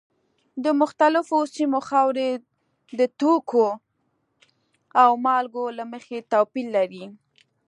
د 0.63 0.65
مختلفو 0.81 1.37
سیمو 1.55 1.79
خاورې 1.87 2.29
د 2.99 3.01
توکو 3.19 3.65
او 5.03 5.11
مالګو 5.25 5.65
له 5.77 5.83
مخې 5.91 6.17
توپیر 6.31 6.67
لري. 6.77 7.05